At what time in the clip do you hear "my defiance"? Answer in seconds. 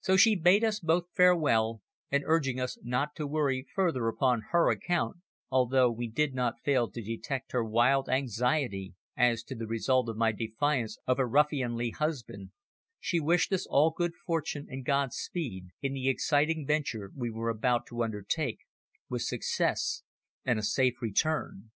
10.16-10.96